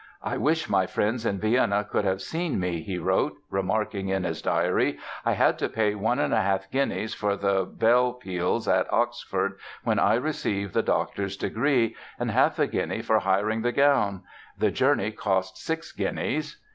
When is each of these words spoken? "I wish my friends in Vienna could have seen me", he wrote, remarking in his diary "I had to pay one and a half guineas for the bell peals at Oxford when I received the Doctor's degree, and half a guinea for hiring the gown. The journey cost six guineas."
"I 0.23 0.35
wish 0.35 0.67
my 0.67 0.87
friends 0.87 1.27
in 1.27 1.37
Vienna 1.37 1.87
could 1.87 2.05
have 2.05 2.23
seen 2.23 2.59
me", 2.59 2.81
he 2.81 2.97
wrote, 2.97 3.35
remarking 3.51 4.09
in 4.09 4.23
his 4.23 4.41
diary 4.41 4.97
"I 5.23 5.33
had 5.33 5.59
to 5.59 5.69
pay 5.69 5.93
one 5.93 6.17
and 6.17 6.33
a 6.33 6.41
half 6.41 6.71
guineas 6.71 7.13
for 7.13 7.35
the 7.35 7.65
bell 7.65 8.13
peals 8.13 8.67
at 8.67 8.91
Oxford 8.91 9.59
when 9.83 9.99
I 9.99 10.15
received 10.15 10.73
the 10.73 10.81
Doctor's 10.81 11.37
degree, 11.37 11.95
and 12.17 12.31
half 12.31 12.57
a 12.57 12.65
guinea 12.65 13.03
for 13.03 13.19
hiring 13.19 13.61
the 13.61 13.71
gown. 13.71 14.23
The 14.57 14.71
journey 14.71 15.11
cost 15.11 15.57
six 15.59 15.91
guineas." 15.91 16.57